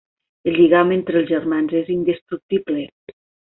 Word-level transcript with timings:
El 0.51 0.55
lligam 0.59 0.93
entre 0.95 1.21
els 1.21 1.29
germans 1.33 1.77
és 1.83 1.95
indestructible. 1.99 2.89